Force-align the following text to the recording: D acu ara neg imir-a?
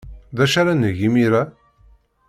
D 0.37 0.39
acu 0.43 0.57
ara 0.59 0.73
neg 0.73 0.97
imir-a? 1.07 1.43